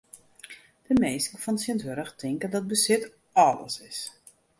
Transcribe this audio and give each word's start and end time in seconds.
De 0.87 0.93
minsken 1.01 1.39
fan 1.43 1.55
tsjintwurdich 1.57 2.13
tinke 2.19 2.47
dat 2.55 2.65
besit 2.73 3.11
alles 3.33 3.75
is. 3.89 3.99